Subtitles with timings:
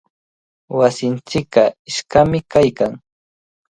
[0.77, 2.93] Wasinchikqa iskami kaykan.